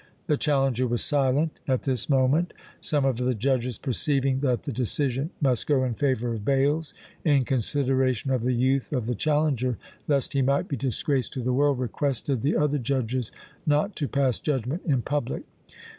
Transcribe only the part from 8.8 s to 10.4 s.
of the challenger, lest